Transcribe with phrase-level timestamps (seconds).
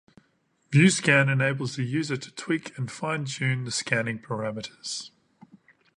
[0.71, 5.11] VueScan enables the user to tweak and fine-tune the scanning parameters.